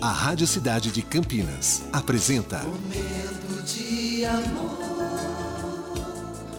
A 0.00 0.12
Rádio 0.12 0.46
Cidade 0.46 0.92
de 0.92 1.02
Campinas 1.02 1.82
apresenta 1.92 2.58
Momento 2.58 3.62
de 3.64 4.24
amor. 4.24 4.78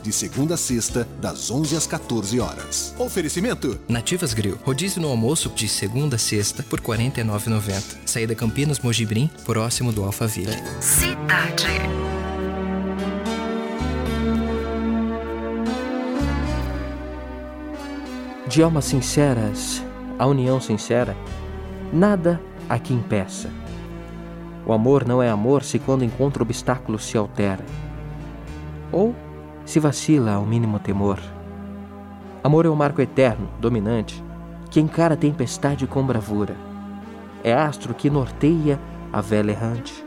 De 0.03 0.11
segunda 0.11 0.55
a 0.55 0.57
sexta, 0.57 1.07
das 1.21 1.49
11 1.49 1.75
às 1.77 1.87
14 1.87 2.39
horas. 2.39 2.93
Oferecimento: 2.97 3.79
Nativas 3.87 4.33
Grill. 4.33 4.57
Rodízio 4.65 5.01
no 5.01 5.07
almoço 5.07 5.49
de 5.49 5.69
segunda 5.69 6.17
a 6.17 6.19
sexta 6.19 6.63
por 6.63 6.79
R$ 6.79 6.87
49,90. 6.87 7.97
Saída 8.05 8.35
Campinas 8.35 8.79
Mojibrim, 8.79 9.29
próximo 9.45 9.93
do 9.93 10.03
Alphaville. 10.03 10.57
Cidade. 10.81 11.67
De 18.49 18.63
almas 18.63 18.85
sinceras, 18.85 19.81
a 20.17 20.25
união 20.25 20.59
sincera, 20.59 21.15
nada 21.93 22.41
a 22.69 22.77
que 22.77 22.93
impeça. 22.93 23.49
O 24.65 24.71
amor 24.71 25.05
não 25.07 25.21
é 25.21 25.29
amor 25.29 25.63
se 25.63 25.79
quando 25.79 26.05
encontra 26.05 26.43
obstáculo 26.43 26.99
se 26.99 27.17
altera. 27.17 27.65
Ou 28.91 29.15
se 29.65 29.79
vacila 29.79 30.33
ao 30.33 30.45
mínimo 30.45 30.77
temor. 30.79 31.19
Amor 32.43 32.65
é 32.65 32.69
o 32.69 32.75
marco 32.75 33.01
eterno, 33.01 33.49
dominante, 33.59 34.23
que 34.69 34.79
encara 34.79 35.15
a 35.15 35.17
tempestade 35.17 35.87
com 35.87 36.05
bravura. 36.05 36.55
É 37.43 37.53
astro 37.53 37.93
que 37.93 38.09
norteia 38.09 38.79
a 39.11 39.21
vela 39.21 39.51
errante, 39.51 40.05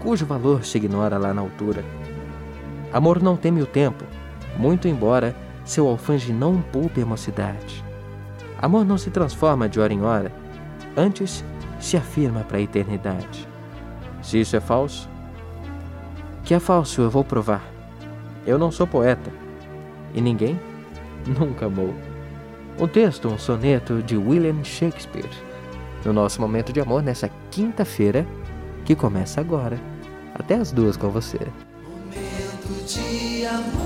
cujo 0.00 0.24
valor 0.24 0.64
se 0.64 0.78
ignora 0.78 1.18
lá 1.18 1.34
na 1.34 1.42
altura. 1.42 1.84
Amor 2.92 3.22
não 3.22 3.36
teme 3.36 3.60
o 3.60 3.66
tempo, 3.66 4.04
muito 4.56 4.88
embora 4.88 5.36
seu 5.64 5.86
alfange 5.86 6.32
não 6.32 6.62
poupe 6.62 7.02
a 7.02 7.06
mocidade. 7.06 7.84
Amor 8.58 8.84
não 8.84 8.96
se 8.96 9.10
transforma 9.10 9.68
de 9.68 9.78
hora 9.78 9.92
em 9.92 10.02
hora, 10.02 10.32
antes 10.96 11.44
se 11.86 11.96
afirma 11.96 12.40
para 12.40 12.58
a 12.58 12.60
eternidade. 12.60 13.46
Se 14.20 14.40
isso 14.40 14.56
é 14.56 14.60
falso, 14.60 15.08
que 16.44 16.52
é 16.52 16.58
falso 16.58 17.00
eu 17.00 17.08
vou 17.08 17.22
provar. 17.22 17.62
Eu 18.44 18.58
não 18.58 18.72
sou 18.72 18.86
poeta 18.86 19.30
e 20.12 20.20
ninguém 20.20 20.58
nunca 21.38 21.66
amou. 21.66 21.94
Um 22.78 22.88
texto, 22.88 23.28
um 23.28 23.38
soneto 23.38 24.02
de 24.02 24.16
William 24.16 24.62
Shakespeare. 24.64 25.30
No 26.04 26.12
nosso 26.12 26.40
momento 26.40 26.72
de 26.72 26.80
amor, 26.80 27.02
nessa 27.02 27.30
quinta-feira, 27.50 28.26
que 28.84 28.94
começa 28.94 29.40
agora. 29.40 29.80
Até 30.34 30.56
as 30.56 30.72
duas 30.72 30.96
com 30.96 31.08
você. 31.08 31.38
Momento 31.38 32.84
de 32.86 33.46
amor. 33.46 33.85